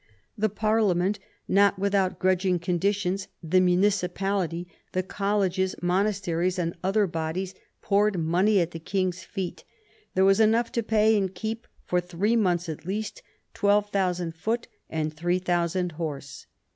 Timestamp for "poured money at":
7.83-8.71